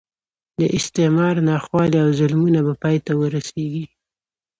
د 0.59 0.61
استعمار 0.77 1.35
ناخوالې 1.49 1.97
او 2.03 2.09
ظلمونه 2.19 2.59
به 2.67 2.73
پای 2.81 2.97
ته 3.05 3.11
ورسېږي. 3.19 3.85